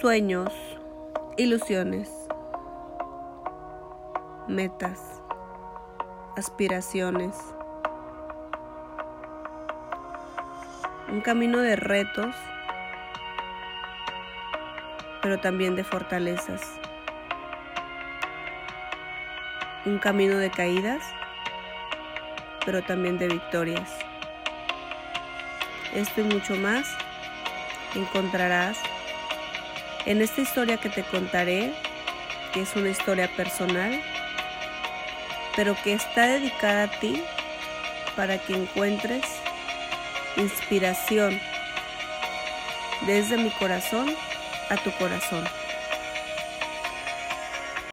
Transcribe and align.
sueños, 0.00 0.50
ilusiones, 1.36 2.10
metas, 4.48 4.98
aspiraciones. 6.38 7.36
Un 11.10 11.20
camino 11.20 11.58
de 11.58 11.76
retos, 11.76 12.34
pero 15.20 15.38
también 15.38 15.76
de 15.76 15.84
fortalezas. 15.84 16.62
Un 19.84 19.98
camino 19.98 20.38
de 20.38 20.50
caídas, 20.50 21.02
pero 22.64 22.80
también 22.80 23.18
de 23.18 23.28
victorias. 23.28 23.90
Esto 25.94 26.22
y 26.22 26.24
mucho 26.24 26.56
más 26.56 26.88
encontrarás 27.94 28.78
en 30.10 30.20
esta 30.22 30.40
historia 30.40 30.76
que 30.76 30.88
te 30.88 31.04
contaré, 31.04 31.72
que 32.52 32.62
es 32.62 32.74
una 32.74 32.88
historia 32.88 33.28
personal, 33.36 34.02
pero 35.54 35.76
que 35.84 35.92
está 35.92 36.26
dedicada 36.26 36.84
a 36.84 36.90
ti 36.98 37.22
para 38.16 38.36
que 38.38 38.54
encuentres 38.54 39.22
inspiración 40.36 41.40
desde 43.06 43.36
mi 43.36 43.50
corazón 43.50 44.12
a 44.68 44.76
tu 44.78 44.90
corazón. 44.98 45.44